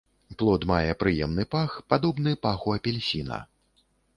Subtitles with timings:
[0.37, 3.39] Плод мае прыемны пах, падобны паху апельсіна.